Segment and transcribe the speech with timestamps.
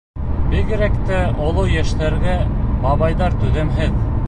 [0.53, 1.19] Бигерәк тә
[1.49, 2.35] оло йәштәге
[2.87, 4.05] бабайҙар түҙемһеҙ.